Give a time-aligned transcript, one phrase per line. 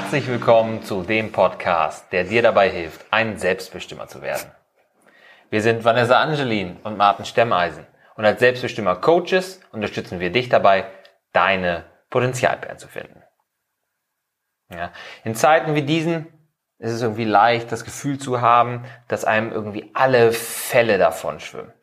[0.00, 4.50] Herzlich willkommen zu dem Podcast, der dir dabei hilft, ein Selbstbestimmer zu werden.
[5.50, 7.86] Wir sind Vanessa Angelin und Martin Stemmeisen
[8.16, 10.86] und als Selbstbestimmer Coaches unterstützen wir dich dabei,
[11.34, 13.22] deine Potenzialperlen zu finden.
[14.70, 14.90] Ja.
[15.22, 16.26] In Zeiten wie diesen
[16.78, 21.74] ist es irgendwie leicht, das Gefühl zu haben, dass einem irgendwie alle Fälle davon schwimmen.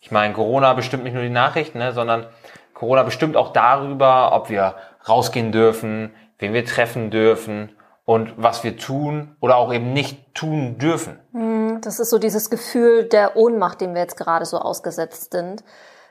[0.00, 2.28] Ich meine, Corona bestimmt nicht nur die Nachrichten, ne, sondern
[2.72, 4.74] Corona bestimmt auch darüber, ob wir
[5.06, 10.78] rausgehen dürfen, wen wir treffen dürfen und was wir tun oder auch eben nicht tun
[10.78, 11.18] dürfen.
[11.32, 15.62] Hm, das ist so dieses Gefühl der Ohnmacht, dem wir jetzt gerade so ausgesetzt sind.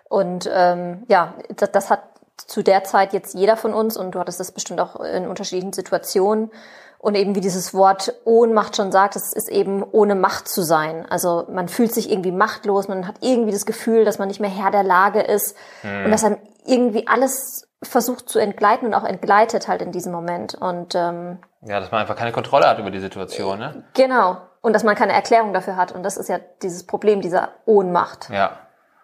[0.09, 2.03] Und ähm, ja, das, das hat
[2.37, 5.73] zu der Zeit jetzt jeder von uns und du hattest das bestimmt auch in unterschiedlichen
[5.73, 6.51] Situationen.
[6.99, 11.05] Und eben wie dieses Wort Ohnmacht schon sagt, es ist eben ohne Macht zu sein.
[11.09, 14.49] Also man fühlt sich irgendwie machtlos, man hat irgendwie das Gefühl, dass man nicht mehr
[14.49, 16.05] Herr der Lage ist hm.
[16.05, 20.55] und dass einem irgendwie alles versucht zu entgleiten und auch entgleitet halt in diesem Moment.
[20.55, 23.83] Und ähm, ja, dass man einfach keine Kontrolle hat über die Situation, ne?
[23.93, 24.37] Genau.
[24.61, 25.91] Und dass man keine Erklärung dafür hat.
[25.91, 28.29] Und das ist ja dieses Problem dieser Ohnmacht.
[28.29, 28.59] Ja.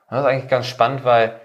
[0.09, 1.39] Das ist eigentlich ganz spannend, weil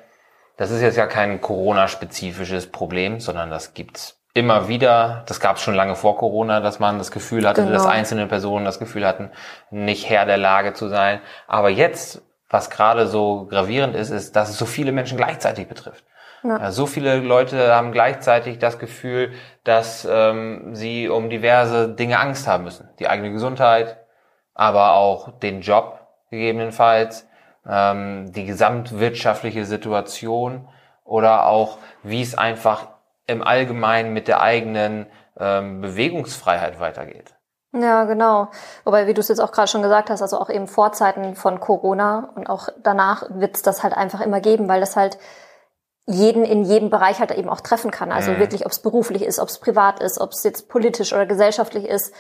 [0.57, 5.25] das ist jetzt ja kein Corona-spezifisches Problem, sondern das gibt's immer wieder.
[5.27, 7.73] Das gab es schon lange vor Corona, dass man das Gefühl hatte, genau.
[7.73, 9.31] dass einzelne Personen das Gefühl hatten,
[9.71, 11.21] nicht Herr der Lage zu sein.
[11.47, 16.05] Aber jetzt, was gerade so gravierend ist, ist, dass es so viele Menschen gleichzeitig betrifft.
[16.45, 16.71] Ja.
[16.71, 19.33] So viele Leute haben gleichzeitig das Gefühl,
[19.65, 22.89] dass ähm, sie um diverse Dinge Angst haben müssen.
[23.01, 23.99] Die eigene Gesundheit,
[24.55, 27.29] aber auch den Job gegebenenfalls,
[27.67, 30.69] ähm, die gesamtwirtschaftliche Situation
[31.05, 32.87] oder auch, wie es einfach
[33.29, 35.07] im Allgemeinen mit der eigenen
[35.39, 37.35] ähm, Bewegungsfreiheit weitergeht.
[37.73, 38.49] Ja, genau.
[38.85, 41.61] Wobei, wie du es jetzt auch gerade schon gesagt hast, also auch eben Vorzeiten von
[41.61, 45.19] Corona und auch danach wird es das halt einfach immer geben, weil das halt
[46.07, 48.11] jeden in jedem Bereich halt eben auch treffen kann.
[48.11, 48.39] Also mhm.
[48.39, 51.85] wirklich, ob es beruflich ist, ob es privat ist, ob es jetzt politisch oder gesellschaftlich
[51.85, 52.15] ist,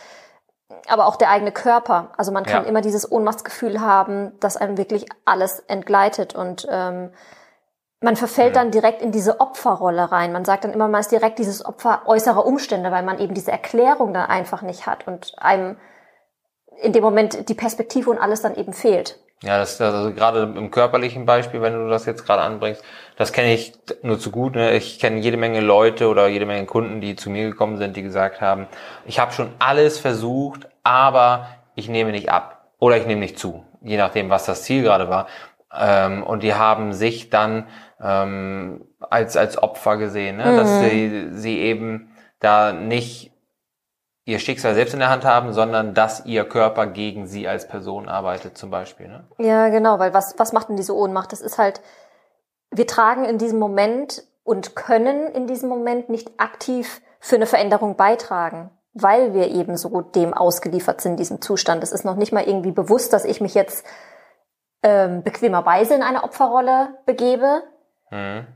[0.86, 2.12] aber auch der eigene Körper.
[2.18, 2.68] Also man kann ja.
[2.68, 7.10] immer dieses Ohnmachtsgefühl haben, dass einem wirklich alles entgleitet und ähm,
[8.00, 10.32] man verfällt dann direkt in diese Opferrolle rein.
[10.32, 13.50] Man sagt dann immer, man ist direkt dieses Opfer äußerer Umstände, weil man eben diese
[13.50, 15.76] Erklärung dann einfach nicht hat und einem
[16.80, 19.18] in dem Moment die Perspektive und alles dann eben fehlt.
[19.42, 22.82] Ja, das ist also gerade im körperlichen Beispiel, wenn du das jetzt gerade anbringst,
[23.16, 23.72] das kenne ich
[24.02, 24.56] nur zu gut.
[24.56, 24.76] Ne?
[24.76, 28.02] Ich kenne jede Menge Leute oder jede Menge Kunden, die zu mir gekommen sind, die
[28.02, 28.66] gesagt haben,
[29.06, 33.64] ich habe schon alles versucht, aber ich nehme nicht ab oder ich nehme nicht zu,
[33.80, 35.28] je nachdem, was das Ziel gerade war.
[35.74, 37.66] Ähm, und die haben sich dann
[38.00, 40.46] ähm, als als Opfer gesehen, ne?
[40.46, 40.56] Mhm.
[40.56, 43.32] dass sie sie eben da nicht
[44.28, 48.10] ihr Schicksal selbst in der Hand haben, sondern dass ihr Körper gegen sie als Person
[48.10, 49.08] arbeitet zum Beispiel.
[49.08, 49.24] Ne?
[49.38, 51.32] Ja, genau, weil was, was macht denn diese Ohnmacht?
[51.32, 51.80] Das ist halt,
[52.70, 57.96] wir tragen in diesem Moment und können in diesem Moment nicht aktiv für eine Veränderung
[57.96, 61.82] beitragen, weil wir eben so dem ausgeliefert sind, diesem Zustand.
[61.82, 63.86] Es ist noch nicht mal irgendwie bewusst, dass ich mich jetzt
[64.82, 67.62] ähm, bequemerweise in eine Opferrolle begebe,
[68.10, 68.46] mhm.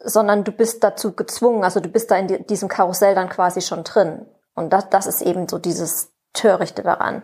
[0.00, 3.84] sondern du bist dazu gezwungen, also du bist da in diesem Karussell dann quasi schon
[3.84, 4.26] drin.
[4.54, 7.22] Und das, das ist eben so dieses Törichte daran.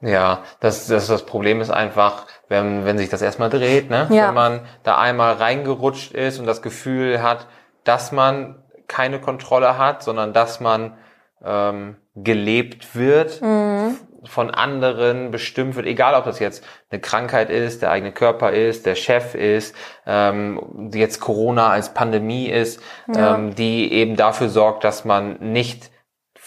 [0.00, 4.06] Ja, das, das, das Problem ist einfach, wenn, wenn sich das erstmal dreht, ne?
[4.10, 4.28] Ja.
[4.28, 7.48] wenn man da einmal reingerutscht ist und das Gefühl hat,
[7.82, 10.96] dass man keine Kontrolle hat, sondern dass man
[11.44, 13.96] ähm, gelebt wird, mhm.
[14.24, 18.86] Von anderen bestimmt wird, egal ob das jetzt eine Krankheit ist, der eigene Körper ist,
[18.86, 19.74] der Chef ist,
[20.06, 22.80] ähm, jetzt Corona als Pandemie ist,
[23.12, 23.34] ja.
[23.34, 25.90] ähm, die eben dafür sorgt, dass man nicht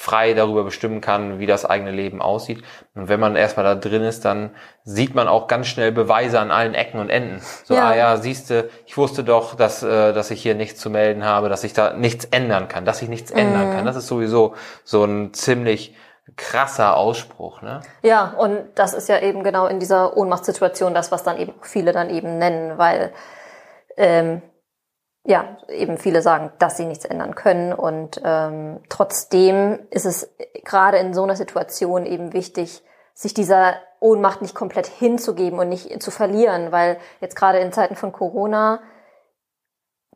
[0.02, 2.64] frei darüber bestimmen kann, wie das eigene Leben aussieht.
[2.96, 4.50] Und wenn man erstmal da drin ist, dann
[4.84, 7.40] sieht man auch ganz schnell Beweise an allen Ecken und Enden.
[7.64, 7.90] So, ja.
[7.90, 11.50] ah ja, siehste, ich wusste doch, dass, äh, dass ich hier nichts zu melden habe,
[11.50, 13.40] dass ich da nichts ändern kann, dass ich nichts mhm.
[13.40, 13.86] ändern kann.
[13.86, 15.96] Das ist sowieso so ein ziemlich
[16.38, 17.82] krasser Ausspruch, ne?
[18.02, 21.92] Ja, und das ist ja eben genau in dieser Ohnmachtssituation das, was dann eben viele
[21.92, 23.14] dann eben nennen, weil
[23.98, 24.42] ähm,
[25.24, 27.74] ja, eben viele sagen, dass sie nichts ändern können.
[27.74, 30.34] Und ähm, trotzdem ist es
[30.64, 32.84] gerade in so einer Situation eben wichtig,
[33.14, 37.96] sich dieser Ohnmacht nicht komplett hinzugeben und nicht zu verlieren, weil jetzt gerade in Zeiten
[37.96, 38.82] von Corona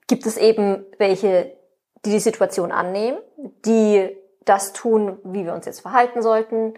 [0.07, 1.55] gibt es eben welche,
[2.03, 3.19] die die Situation annehmen,
[3.65, 6.75] die das tun, wie wir uns jetzt verhalten sollten,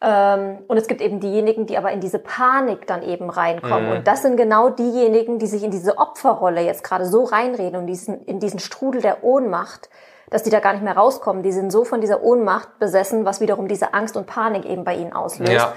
[0.00, 3.86] ähm, und es gibt eben diejenigen, die aber in diese Panik dann eben reinkommen.
[3.86, 3.96] Mhm.
[3.96, 7.86] Und das sind genau diejenigen, die sich in diese Opferrolle jetzt gerade so reinreden und
[7.86, 9.88] diesen, in diesen Strudel der Ohnmacht,
[10.28, 11.42] dass die da gar nicht mehr rauskommen.
[11.42, 14.94] Die sind so von dieser Ohnmacht besessen, was wiederum diese Angst und Panik eben bei
[14.94, 15.52] ihnen auslöst.
[15.52, 15.72] Ja.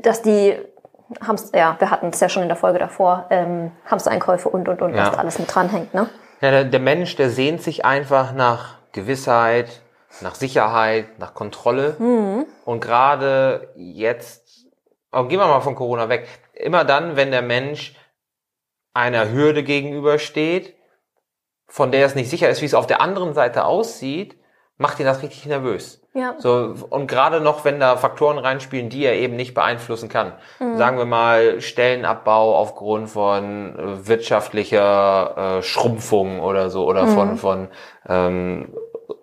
[0.00, 0.56] Dass die
[1.26, 4.80] Hamster, ja, wir hatten es ja schon in der Folge davor, ähm, Hamstereinkäufe und und
[4.80, 5.06] und, ja.
[5.06, 6.08] was da alles mit dranhängt, ne?
[6.40, 9.82] Ja, der, der Mensch, der sehnt sich einfach nach Gewissheit,
[10.20, 11.96] nach Sicherheit, nach Kontrolle.
[11.98, 12.46] Mhm.
[12.64, 14.66] Und gerade jetzt,
[15.12, 17.94] oh, gehen wir mal von Corona weg, immer dann, wenn der Mensch
[18.92, 20.74] einer Hürde gegenübersteht,
[21.68, 24.36] von der es nicht sicher ist, wie es auf der anderen Seite aussieht,
[24.76, 26.00] macht ihn das richtig nervös.
[26.14, 26.34] Ja.
[26.38, 30.32] So, und gerade noch, wenn da Faktoren reinspielen, die er eben nicht beeinflussen kann.
[30.58, 30.76] Mhm.
[30.76, 37.10] Sagen wir mal Stellenabbau aufgrund von äh, wirtschaftlicher äh, Schrumpfung oder so oder mhm.
[37.10, 37.68] von, von
[38.08, 38.74] ähm,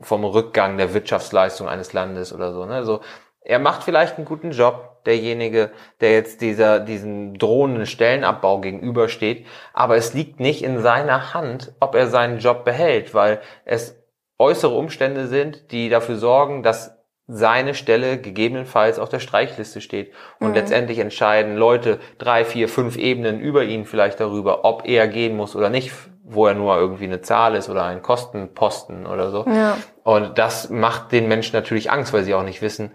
[0.02, 2.66] vom Rückgang der Wirtschaftsleistung eines Landes oder so.
[2.66, 2.84] Ne?
[2.84, 3.02] So,
[3.42, 9.96] er macht vielleicht einen guten Job, derjenige, der jetzt dieser, diesen drohenden Stellenabbau gegenübersteht, aber
[9.96, 13.96] es liegt nicht in seiner Hand, ob er seinen Job behält, weil es
[14.38, 16.98] äußere Umstände sind, die dafür sorgen, dass
[17.28, 20.14] seine Stelle gegebenenfalls auf der Streichliste steht.
[20.40, 20.56] Und mhm.
[20.56, 25.56] letztendlich entscheiden Leute drei, vier, fünf Ebenen über ihn vielleicht darüber, ob er gehen muss
[25.56, 25.92] oder nicht,
[26.30, 29.46] wo er nur irgendwie eine Zahl ist oder ein Kostenposten oder so.
[29.48, 29.78] Ja.
[30.04, 32.92] Und das macht den Menschen natürlich Angst, weil sie auch nicht wissen,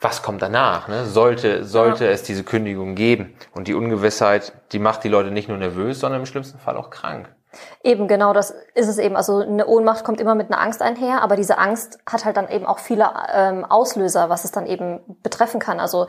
[0.00, 0.86] was kommt danach?
[0.88, 1.06] Ne?
[1.06, 2.10] Sollte, sollte ja.
[2.10, 3.34] es diese Kündigung geben?
[3.52, 6.90] Und die Ungewissheit, die macht die Leute nicht nur nervös, sondern im schlimmsten Fall auch
[6.90, 7.28] krank.
[7.82, 9.16] Eben, genau, das ist es eben.
[9.16, 12.48] Also eine Ohnmacht kommt immer mit einer Angst einher, aber diese Angst hat halt dann
[12.48, 15.80] eben auch viele ähm, Auslöser, was es dann eben betreffen kann.
[15.80, 16.06] Also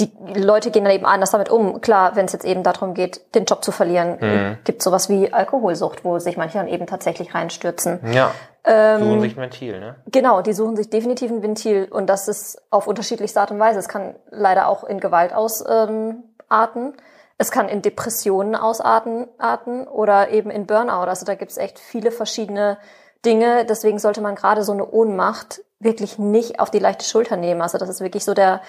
[0.00, 1.80] die Leute gehen dann eben anders damit um.
[1.80, 4.58] Klar, wenn es jetzt eben darum geht, den Job zu verlieren, mhm.
[4.64, 8.00] gibt sowas wie Alkoholsucht, wo sich manche dann eben tatsächlich reinstürzen.
[8.12, 8.32] Ja.
[8.64, 9.96] Ähm, suchen sich ein Ventil, ne?
[10.06, 13.78] Genau, die suchen sich definitiv ein Ventil und das ist auf unterschiedlichste Art und Weise.
[13.78, 16.24] Es kann leider auch in Gewalt ausarten.
[16.50, 16.94] Ähm,
[17.38, 21.08] es kann in Depressionen ausarten arten oder eben in Burnout.
[21.08, 22.76] Also da gibt es echt viele verschiedene
[23.24, 23.64] Dinge.
[23.64, 27.62] Deswegen sollte man gerade so eine Ohnmacht wirklich nicht auf die leichte Schulter nehmen.
[27.62, 28.60] Also das ist wirklich so der,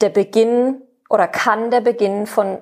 [0.00, 2.58] der Beginn oder kann der Beginn von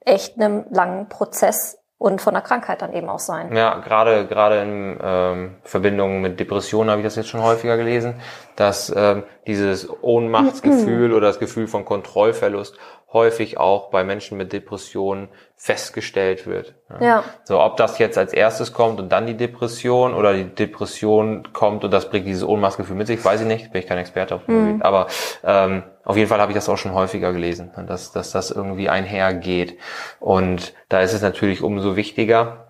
[0.00, 3.54] echt einem langen Prozess und von der Krankheit dann eben auch sein.
[3.54, 8.14] Ja, gerade gerade in ähm, Verbindung mit Depressionen habe ich das jetzt schon häufiger gelesen,
[8.54, 12.78] dass ähm, dieses Ohnmachtsgefühl oder das Gefühl von Kontrollverlust
[13.12, 16.74] häufig auch bei Menschen mit Depressionen festgestellt wird.
[17.00, 17.24] Ja.
[17.44, 21.84] So, ob das jetzt als erstes kommt und dann die Depression oder die Depression kommt
[21.84, 24.44] und das bringt dieses Ohnmachtsgefühl mit sich, weiß ich nicht, bin ich kein Experte auf
[24.44, 24.82] dem mhm.
[24.82, 25.06] Aber
[25.42, 28.90] ähm, auf jeden Fall habe ich das auch schon häufiger gelesen, dass, dass das irgendwie
[28.90, 29.78] einhergeht.
[30.20, 32.67] Und da ist es natürlich umso wichtiger,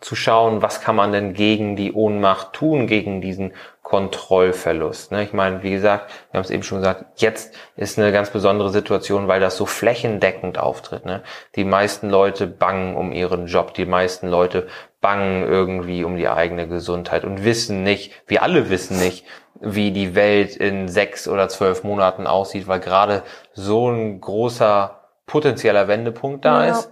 [0.00, 3.52] zu schauen, was kann man denn gegen die Ohnmacht tun, gegen diesen
[3.82, 5.12] Kontrollverlust.
[5.12, 5.24] Ne?
[5.24, 8.70] Ich meine, wie gesagt, wir haben es eben schon gesagt, jetzt ist eine ganz besondere
[8.70, 11.04] Situation, weil das so flächendeckend auftritt.
[11.04, 11.22] Ne?
[11.54, 14.68] Die meisten Leute bangen um ihren Job, die meisten Leute
[15.02, 19.26] bangen irgendwie um die eigene Gesundheit und wissen nicht, wir alle wissen nicht,
[19.60, 23.22] wie die Welt in sechs oder zwölf Monaten aussieht, weil gerade
[23.52, 26.72] so ein großer potenzieller Wendepunkt da ja.
[26.72, 26.90] ist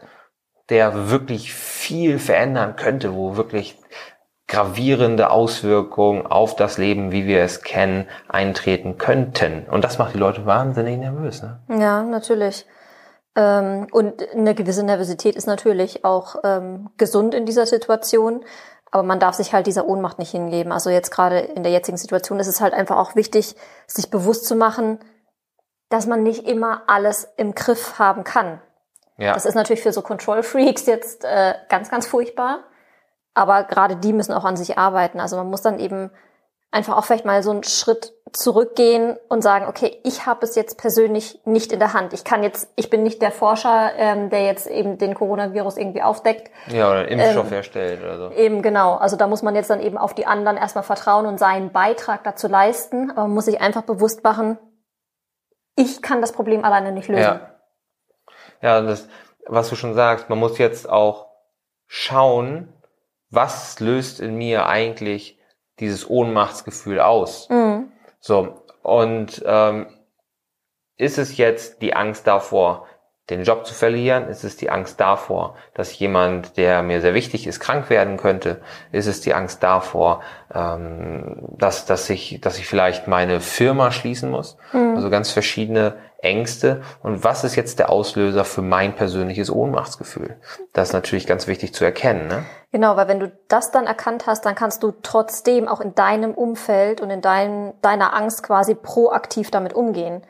[0.73, 3.79] der wirklich viel verändern könnte, wo wirklich
[4.49, 9.67] gravierende Auswirkungen auf das Leben, wie wir es kennen, eintreten könnten.
[9.71, 11.43] Und das macht die Leute wahnsinnig nervös.
[11.43, 11.61] Ne?
[11.69, 12.67] Ja, natürlich.
[13.37, 18.43] Ähm, und eine gewisse Nervosität ist natürlich auch ähm, gesund in dieser Situation.
[18.91, 20.73] Aber man darf sich halt dieser Ohnmacht nicht hingeben.
[20.73, 24.47] Also jetzt gerade in der jetzigen Situation ist es halt einfach auch wichtig, sich bewusst
[24.47, 25.01] zu machen,
[25.91, 28.63] dass man nicht immer alles im Griff haben kann.
[29.23, 29.35] Ja.
[29.35, 32.65] Das ist natürlich für so Control Freaks jetzt äh, ganz, ganz furchtbar.
[33.35, 35.21] Aber gerade die müssen auch an sich arbeiten.
[35.21, 36.11] Also man muss dann eben
[36.73, 40.79] einfach auch vielleicht mal so einen Schritt zurückgehen und sagen, okay, ich habe es jetzt
[40.79, 42.15] persönlich nicht in der Hand.
[42.15, 46.03] Ich kann jetzt, ich bin nicht der Forscher, ähm, der jetzt eben den Coronavirus irgendwie
[46.03, 46.51] aufdeckt.
[46.69, 48.31] Ja, oder einen Impfstoff ähm, herstellt oder so.
[48.33, 48.95] Eben genau.
[48.95, 52.25] Also da muss man jetzt dann eben auf die anderen erstmal vertrauen und seinen Beitrag
[52.25, 53.11] dazu leisten.
[53.11, 54.59] Aber man muss sich einfach bewusst machen,
[55.77, 57.23] ich kann das Problem alleine nicht lösen.
[57.23, 57.52] Ja.
[58.63, 59.09] Ja, das,
[59.47, 61.27] was du schon sagst, man muss jetzt auch
[61.87, 62.73] schauen,
[63.29, 65.39] was löst in mir eigentlich
[65.81, 67.49] dieses Ohnmachtsgefühl aus.
[67.49, 67.93] Mhm.
[68.21, 69.87] So, und ähm,
[70.97, 72.87] ist es jetzt die Angst davor,
[73.37, 74.29] den Job zu verlieren?
[74.29, 78.61] Ist es die Angst davor, dass jemand, der mir sehr wichtig ist, krank werden könnte?
[78.93, 80.23] Ist es die Angst davor,
[80.55, 84.57] ähm, dass, dass, ich, dass ich vielleicht meine Firma schließen muss?
[84.73, 84.97] Mhm.
[84.97, 86.83] Also ganz verschiedene Ängste.
[87.03, 90.37] Und was ist jetzt der Auslöser für mein persönliches Ohnmachtsgefühl?
[90.73, 92.29] Das ist natürlich ganz wichtig zu erkennen.
[92.29, 92.45] Ne?
[92.71, 96.33] Genau, weil wenn du das dann erkannt hast, dann kannst du trotzdem auch in deinem
[96.33, 100.23] Umfeld und in dein, deiner Angst quasi proaktiv damit umgehen.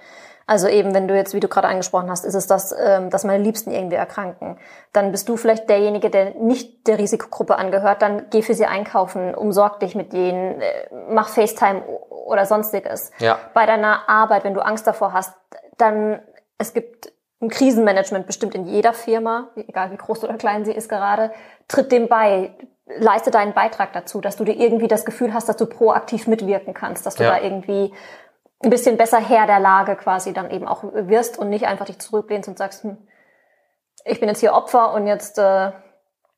[0.46, 3.24] Also eben, wenn du jetzt, wie du gerade angesprochen hast, ist es das, ähm, dass
[3.24, 4.58] meine Liebsten irgendwie erkranken.
[4.92, 8.02] Dann bist du vielleicht derjenige, der nicht der Risikogruppe angehört.
[8.02, 13.10] Dann geh für sie einkaufen, umsorg dich mit denen, äh, mach FaceTime oder sonstiges.
[13.18, 13.38] Ja.
[13.54, 15.32] Bei deiner Arbeit, wenn du Angst davor hast,
[15.78, 16.20] dann
[16.58, 20.88] es gibt ein Krisenmanagement bestimmt in jeder Firma, egal wie groß oder klein sie ist
[20.88, 21.32] gerade,
[21.68, 22.54] tritt dem bei.
[22.98, 26.74] leiste deinen Beitrag dazu, dass du dir irgendwie das Gefühl hast, dass du proaktiv mitwirken
[26.74, 27.30] kannst, dass du ja.
[27.30, 27.92] da irgendwie
[28.62, 31.98] ein bisschen besser Herr der Lage quasi dann eben auch wirst und nicht einfach dich
[31.98, 32.96] zurücklehnst und sagst, hm,
[34.04, 35.72] ich bin jetzt hier Opfer und jetzt äh,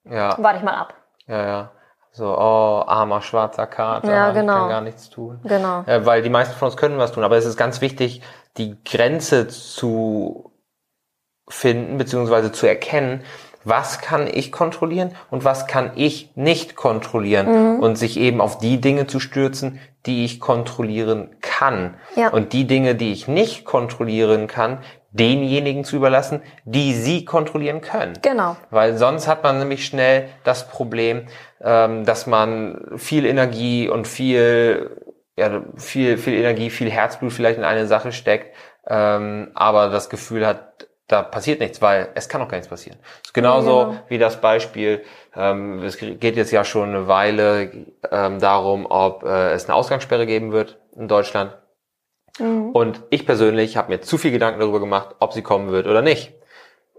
[0.04, 0.36] ja.
[0.38, 0.94] warte ich mal ab.
[1.26, 1.70] Ja, ja.
[2.12, 4.52] So, oh, armer schwarzer Kater, ja, genau.
[4.52, 5.40] ich kann gar nichts tun.
[5.42, 5.82] Genau.
[5.86, 8.22] Ja, weil die meisten von uns können was tun, aber es ist ganz wichtig,
[8.56, 10.52] die Grenze zu
[11.48, 13.24] finden, beziehungsweise zu erkennen,
[13.64, 17.80] was kann ich kontrollieren und was kann ich nicht kontrollieren mhm.
[17.80, 21.94] und sich eben auf die Dinge zu stürzen, die ich kontrollieren kann.
[22.14, 22.28] Ja.
[22.28, 24.78] Und die Dinge, die ich nicht kontrollieren kann,
[25.14, 28.14] denjenigen zu überlassen, die sie kontrollieren können.
[28.20, 28.56] Genau.
[28.70, 31.26] Weil sonst hat man nämlich schnell das Problem,
[31.62, 34.90] ähm, dass man viel Energie und viel,
[35.36, 38.54] ja, viel, viel Energie, viel Herzblut vielleicht in eine Sache steckt,
[38.88, 42.98] ähm, aber das Gefühl hat, da passiert nichts, weil es kann auch gar nichts passieren.
[43.02, 44.02] Das ist genauso ja.
[44.08, 45.04] wie das Beispiel,
[45.36, 50.26] ähm, es geht jetzt ja schon eine Weile ähm, darum, ob äh, es eine Ausgangssperre
[50.26, 51.56] geben wird in Deutschland.
[52.38, 52.70] Mhm.
[52.70, 56.00] Und ich persönlich habe mir zu viel Gedanken darüber gemacht, ob sie kommen wird oder
[56.00, 56.32] nicht.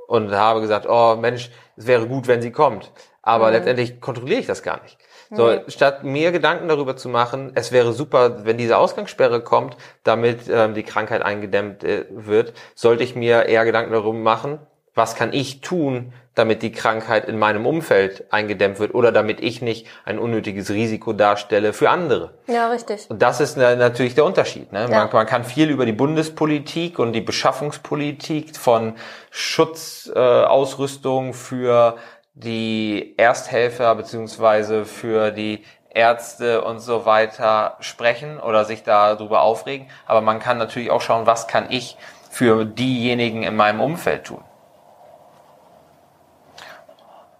[0.08, 2.92] Und habe gesagt, oh Mensch, es wäre gut, wenn sie kommt.
[3.24, 3.54] Aber mhm.
[3.54, 4.98] letztendlich kontrolliere ich das gar nicht.
[5.36, 5.62] So, mhm.
[5.68, 10.74] statt mir Gedanken darüber zu machen, es wäre super, wenn diese Ausgangssperre kommt, damit ähm,
[10.74, 14.60] die Krankheit eingedämmt äh, wird, sollte ich mir eher Gedanken darüber machen,
[14.96, 19.62] was kann ich tun, damit die Krankheit in meinem Umfeld eingedämmt wird oder damit ich
[19.62, 22.34] nicht ein unnötiges Risiko darstelle für andere.
[22.48, 23.10] Ja, richtig.
[23.10, 24.72] Und das ist natürlich der Unterschied.
[24.74, 24.82] Ne?
[24.82, 24.88] Ja.
[25.06, 28.96] Man, man, kann viel über die Bundespolitik und die Beschaffungspolitik von
[29.32, 31.96] Schutzausrüstung äh, für
[32.36, 39.88] die Ersthelfer beziehungsweise für die Ärzte und so weiter sprechen oder sich darüber aufregen.
[40.06, 41.98] Aber man kann natürlich auch schauen, was kann ich
[42.30, 44.44] für diejenigen in meinem Umfeld tun.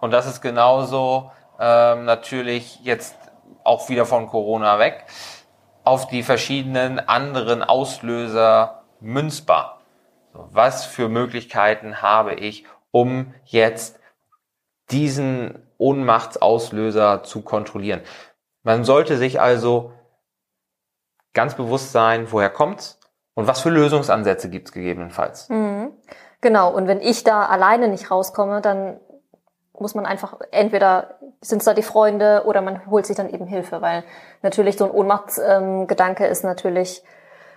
[0.00, 3.16] Und das ist genauso ähm, natürlich jetzt
[3.64, 5.04] auch wieder von Corona weg
[5.84, 9.80] auf die verschiedenen anderen Auslöser münzbar.
[10.32, 14.00] Was für Möglichkeiten habe ich, um jetzt
[14.90, 18.00] diesen Ohnmachtsauslöser zu kontrollieren.
[18.62, 19.92] Man sollte sich also
[21.34, 22.98] ganz bewusst sein, woher kommt's
[23.34, 25.48] und was für Lösungsansätze gibt's gegebenenfalls.
[25.48, 25.92] Mhm.
[26.40, 29.00] Genau, und wenn ich da alleine nicht rauskomme, dann
[29.78, 33.46] muss man einfach entweder sind es da die Freunde oder man holt sich dann eben
[33.46, 34.04] Hilfe, weil
[34.42, 37.02] natürlich so ein Ohnmachtsgedanke ähm, ist natürlich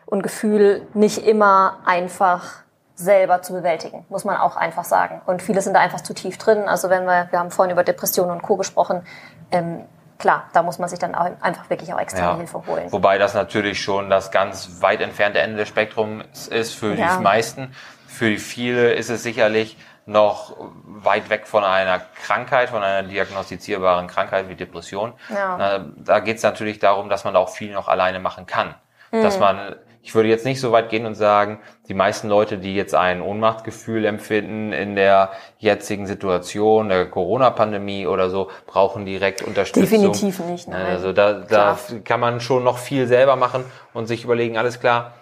[0.06, 2.64] und Gefühl nicht immer einfach
[3.00, 5.22] selber zu bewältigen, muss man auch einfach sagen.
[5.26, 6.68] Und viele sind da einfach zu tief drin.
[6.68, 8.58] Also wenn wir, wir haben vorhin über Depressionen und Co.
[8.58, 9.06] gesprochen,
[9.52, 9.86] ähm,
[10.18, 12.38] klar, da muss man sich dann auch einfach wirklich auch externe ja.
[12.38, 12.92] Hilfe holen.
[12.92, 17.16] Wobei das natürlich schon das ganz weit entfernte Ende des Spektrums ist für ja.
[17.16, 17.74] die meisten.
[18.06, 24.50] Für viele ist es sicherlich noch weit weg von einer Krankheit, von einer diagnostizierbaren Krankheit
[24.50, 25.14] wie Depression.
[25.30, 25.86] Ja.
[25.96, 28.74] Da geht es natürlich darum, dass man auch viel noch alleine machen kann.
[29.12, 29.24] Mhm.
[29.24, 32.76] Dass man ich würde jetzt nicht so weit gehen und sagen, die meisten Leute, die
[32.76, 40.00] jetzt ein Ohnmachtgefühl empfinden in der jetzigen Situation, der Corona-Pandemie oder so, brauchen direkt Unterstützung.
[40.00, 40.68] Definitiv nicht.
[40.68, 40.86] Nein.
[40.86, 45.14] Also da, da kann man schon noch viel selber machen und sich überlegen, alles klar,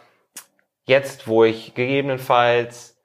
[0.85, 2.97] jetzt, wo ich gegebenenfalls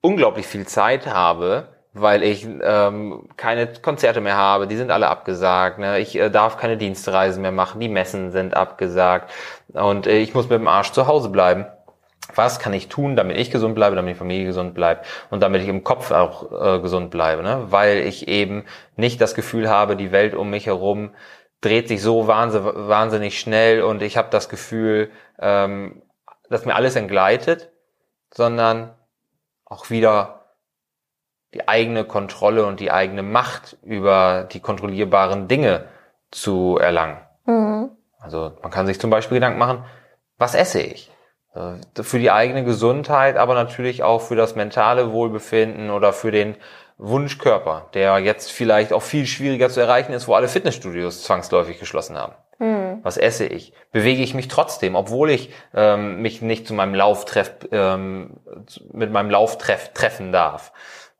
[0.00, 5.78] unglaublich viel Zeit habe, weil ich ähm, keine Konzerte mehr habe, die sind alle abgesagt.
[5.78, 5.98] Ne?
[5.98, 9.30] Ich äh, darf keine Dienstreisen mehr machen, die Messen sind abgesagt
[9.72, 11.66] und äh, ich muss mit dem Arsch zu Hause bleiben.
[12.34, 15.60] Was kann ich tun, damit ich gesund bleibe, damit die Familie gesund bleibt und damit
[15.62, 17.66] ich im Kopf auch äh, gesund bleibe, ne?
[17.68, 18.64] weil ich eben
[18.96, 21.10] nicht das Gefühl habe, die Welt um mich herum
[21.60, 26.02] dreht sich so wahnsinnig schnell und ich habe das Gefühl, ähm,
[26.50, 27.70] dass mir alles entgleitet,
[28.34, 28.94] sondern
[29.64, 30.41] auch wieder
[31.54, 35.84] die eigene Kontrolle und die eigene Macht über die kontrollierbaren Dinge
[36.30, 37.18] zu erlangen.
[37.46, 37.90] Mhm.
[38.20, 39.84] Also man kann sich zum Beispiel Gedanken machen,
[40.38, 41.10] was esse ich?
[41.54, 46.56] Äh, für die eigene Gesundheit, aber natürlich auch für das mentale Wohlbefinden oder für den
[46.98, 52.16] Wunschkörper, der jetzt vielleicht auch viel schwieriger zu erreichen ist, wo alle Fitnessstudios zwangsläufig geschlossen
[52.16, 52.34] haben.
[52.58, 53.00] Mhm.
[53.02, 53.72] Was esse ich?
[53.90, 58.38] Bewege ich mich trotzdem, obwohl ich ähm, mich nicht zu meinem Lauftreff ähm,
[58.92, 60.72] mit meinem Lauftreff treffen darf?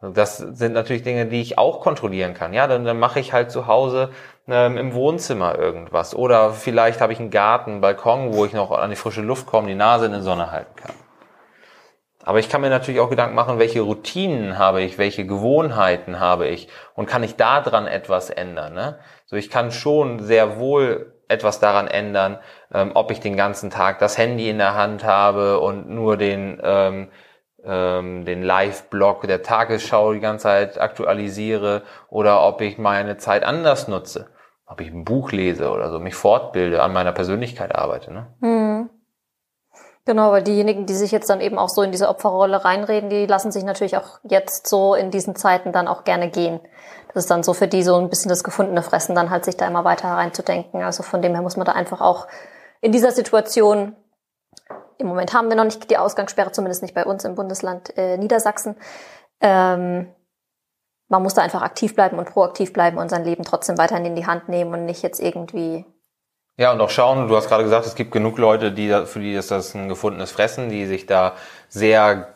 [0.02, 2.52] Das sind natürlich Dinge, die ich auch kontrollieren kann.
[2.52, 4.10] Ja, dann, dann mache ich halt zu Hause
[4.48, 6.14] ähm, im Wohnzimmer irgendwas.
[6.14, 9.46] Oder vielleicht habe ich einen Garten, einen Balkon, wo ich noch an die frische Luft
[9.46, 10.94] komme, die Nase in die Sonne halten kann.
[12.24, 16.48] Aber ich kann mir natürlich auch Gedanken machen, welche Routinen habe ich, welche Gewohnheiten habe
[16.48, 18.74] ich und kann ich daran etwas ändern.
[18.74, 18.98] Ne?
[19.26, 22.38] So, ich kann schon sehr wohl etwas daran ändern,
[22.72, 26.60] ähm, ob ich den ganzen Tag das Handy in der Hand habe und nur den
[26.62, 27.08] ähm,
[27.64, 33.88] ähm, den Live-Blog der Tagesschau die ganze Zeit aktualisiere oder ob ich meine Zeit anders
[33.88, 34.28] nutze.
[34.66, 38.12] Ob ich ein Buch lese oder so, mich fortbilde, an meiner Persönlichkeit arbeite.
[38.12, 38.26] Ne?
[38.40, 38.90] Mhm.
[40.04, 43.26] Genau, weil diejenigen, die sich jetzt dann eben auch so in diese Opferrolle reinreden, die
[43.26, 46.58] lassen sich natürlich auch jetzt so in diesen Zeiten dann auch gerne gehen.
[47.08, 49.56] Das ist dann so für die so ein bisschen das gefundene Fressen, dann halt sich
[49.56, 50.82] da immer weiter reinzudenken.
[50.82, 52.26] Also von dem her muss man da einfach auch
[52.80, 53.94] in dieser Situation,
[55.02, 58.16] im Moment haben wir noch nicht die Ausgangssperre, zumindest nicht bei uns im Bundesland äh,
[58.16, 58.76] Niedersachsen,
[59.40, 60.08] ähm,
[61.08, 64.16] man muss da einfach aktiv bleiben und proaktiv bleiben und sein Leben trotzdem weiterhin in
[64.16, 65.84] die Hand nehmen und nicht jetzt irgendwie
[66.58, 69.34] ja, und auch schauen, du hast gerade gesagt, es gibt genug Leute, die für die
[69.34, 71.34] ist das ein gefundenes Fressen, die sich da
[71.68, 72.34] sehr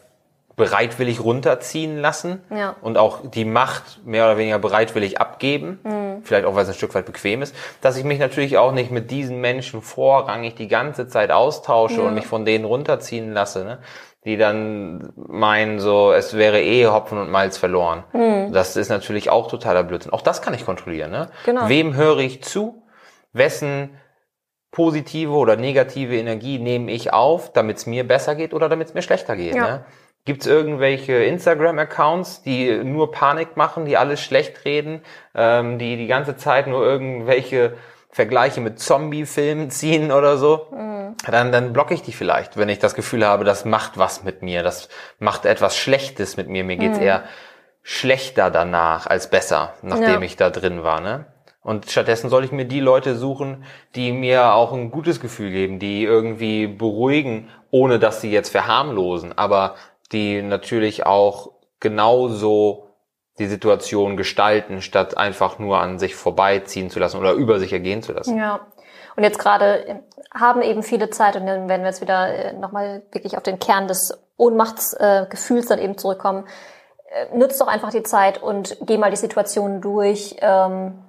[0.57, 2.77] bereitwillig runterziehen lassen ja.
[2.81, 6.23] und auch die Macht mehr oder weniger bereitwillig abgeben, mhm.
[6.25, 8.91] vielleicht auch weil es ein Stück weit bequem ist, dass ich mich natürlich auch nicht
[8.91, 12.09] mit diesen Menschen vorrangig die ganze Zeit austausche ja.
[12.09, 13.79] und mich von denen runterziehen lasse, ne?
[14.25, 18.05] die dann meinen so, es wäre eh Hopfen und Malz verloren.
[18.15, 18.53] Mhm.
[18.53, 20.13] Das ist natürlich auch totaler Blödsinn.
[20.13, 21.11] Auch das kann ich kontrollieren.
[21.11, 21.29] Ne?
[21.45, 21.69] Genau.
[21.69, 22.83] Wem höre ich zu?
[23.35, 23.91] Wessen
[24.73, 28.95] positive oder negative Energie nehme ich auf, damit es mir besser geht oder damit es
[28.95, 29.55] mir schlechter geht.
[29.55, 29.63] Ja.
[29.63, 29.85] Ne?
[30.27, 35.01] Gibt es irgendwelche Instagram-Accounts, die nur Panik machen, die alles schlecht reden,
[35.35, 37.75] ähm, die die ganze Zeit nur irgendwelche
[38.11, 41.15] Vergleiche mit Zombie-Filmen ziehen oder so, mhm.
[41.31, 44.43] dann, dann blocke ich die vielleicht, wenn ich das Gefühl habe, das macht was mit
[44.43, 46.65] mir, das macht etwas Schlechtes mit mir.
[46.65, 47.05] Mir geht's mhm.
[47.05, 47.25] eher
[47.83, 50.23] schlechter danach als besser, nachdem ja.
[50.23, 51.01] ich da drin war.
[51.01, 51.27] Ne?
[51.67, 53.65] Und stattdessen soll ich mir die Leute suchen,
[53.95, 59.37] die mir auch ein gutes Gefühl geben, die irgendwie beruhigen, ohne dass sie jetzt verharmlosen,
[59.37, 59.75] aber
[60.13, 62.87] die natürlich auch genauso
[63.39, 68.03] die Situation gestalten, statt einfach nur an sich vorbeiziehen zu lassen oder über sich ergehen
[68.03, 68.39] zu lassen.
[68.39, 68.61] Ja.
[69.15, 73.03] Und jetzt gerade haben eben viele Zeit, und dann werden wir jetzt wieder äh, nochmal
[73.13, 76.47] wirklich auf den Kern des Ohnmachtsgefühls dann eben zurückkommen.
[77.11, 80.37] Äh, nutzt doch einfach die Zeit und geh mal die Situation durch.
[80.41, 81.03] Ähm,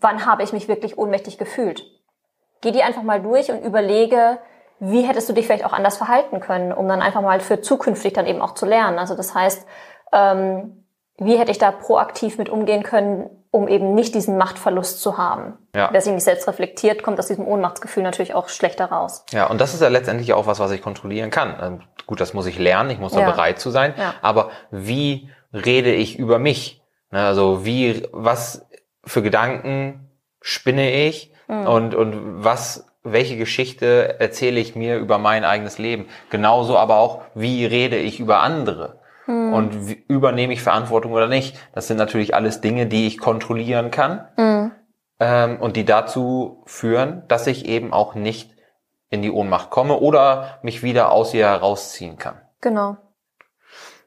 [0.00, 1.84] wann habe ich mich wirklich ohnmächtig gefühlt?
[2.60, 4.38] Geh die einfach mal durch und überlege,
[4.90, 8.12] wie hättest du dich vielleicht auch anders verhalten können, um dann einfach mal für zukünftig
[8.12, 8.98] dann eben auch zu lernen.
[8.98, 9.66] Also das heißt,
[10.12, 10.84] ähm,
[11.18, 15.56] wie hätte ich da proaktiv mit umgehen können, um eben nicht diesen Machtverlust zu haben.
[15.76, 15.88] Ja.
[15.92, 19.24] Wer sich nicht selbst reflektiert, kommt aus diesem Ohnmachtsgefühl natürlich auch schlechter raus.
[19.30, 21.56] Ja, und das ist ja letztendlich auch was, was ich kontrollieren kann.
[21.62, 23.30] Ähm, gut, das muss ich lernen, ich muss da ja.
[23.30, 23.94] bereit zu sein.
[23.96, 24.14] Ja.
[24.22, 26.82] Aber wie rede ich über mich?
[27.12, 28.66] Ne, also wie, was
[29.04, 31.66] für Gedanken spinne ich mhm.
[31.66, 36.06] und, und was, welche Geschichte erzähle ich mir über mein eigenes Leben?
[36.30, 39.00] Genauso aber auch, wie rede ich über andere?
[39.26, 39.52] Mhm.
[39.52, 41.56] Und wie, übernehme ich Verantwortung oder nicht?
[41.74, 44.72] Das sind natürlich alles Dinge, die ich kontrollieren kann mhm.
[45.20, 48.54] ähm, und die dazu führen, dass ich eben auch nicht
[49.10, 52.40] in die Ohnmacht komme oder mich wieder aus ihr herausziehen kann.
[52.60, 52.96] Genau.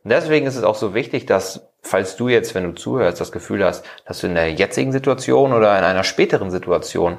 [0.04, 3.32] Und deswegen ist es auch so wichtig, dass falls du jetzt, wenn du zuhörst, das
[3.32, 7.18] Gefühl hast, dass du in der jetzigen Situation oder in einer späteren Situation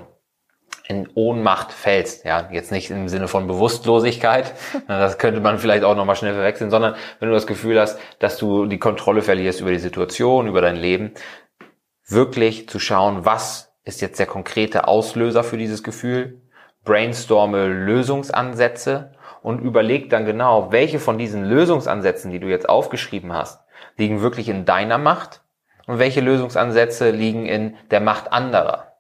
[0.89, 4.55] in Ohnmacht fällst, ja, jetzt nicht im Sinne von Bewusstlosigkeit,
[4.89, 8.39] das könnte man vielleicht auch nochmal schnell verwechseln, sondern wenn du das Gefühl hast, dass
[8.39, 11.13] du die Kontrolle verlierst über die Situation, über dein Leben,
[12.07, 16.41] wirklich zu schauen, was ist jetzt der konkrete Auslöser für dieses Gefühl,
[16.85, 23.61] brainstorme Lösungsansätze und überleg dann genau, welche von diesen Lösungsansätzen, die du jetzt aufgeschrieben hast,
[23.99, 25.43] liegen wirklich in deiner Macht
[25.87, 28.95] und welche Lösungsansätze liegen in der Macht anderer.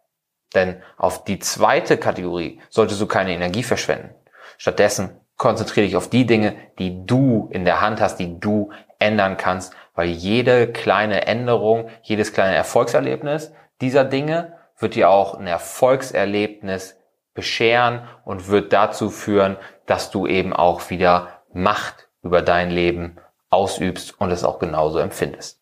[0.55, 4.15] Denn auf die zweite Kategorie solltest du keine Energie verschwenden.
[4.57, 9.37] Stattdessen konzentriere dich auf die Dinge, die du in der Hand hast, die du ändern
[9.37, 16.97] kannst, weil jede kleine Änderung, jedes kleine Erfolgserlebnis dieser Dinge wird dir auch ein Erfolgserlebnis
[17.35, 19.57] bescheren und wird dazu führen,
[19.87, 23.17] dass du eben auch wieder Macht über dein Leben
[23.49, 25.61] ausübst und es auch genauso empfindest.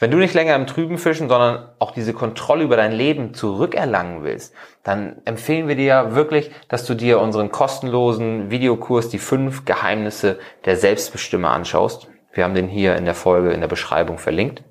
[0.00, 4.24] Wenn du nicht länger im Trüben fischen, sondern auch diese Kontrolle über dein Leben zurückerlangen
[4.24, 10.40] willst, dann empfehlen wir dir wirklich, dass du dir unseren kostenlosen Videokurs Die fünf Geheimnisse
[10.64, 12.08] der Selbstbestimme anschaust.
[12.32, 14.64] Wir haben den hier in der Folge in der Beschreibung verlinkt.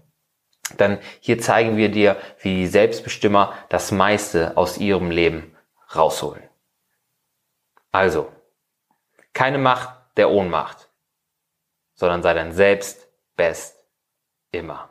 [0.80, 5.56] Denn hier zeigen wir dir, wie die Selbstbestimmer das meiste aus ihrem Leben
[5.96, 6.44] rausholen.
[7.92, 8.32] Also,
[9.34, 10.90] keine Macht der Ohnmacht
[12.00, 13.78] sondern sei dein Selbst best
[14.52, 14.89] immer.